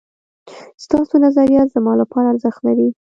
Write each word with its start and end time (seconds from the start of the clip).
ستاسو 0.83 1.13
نظريات 1.25 1.67
زما 1.75 1.93
لپاره 2.01 2.27
ارزښت 2.33 2.59
لري 2.67 2.87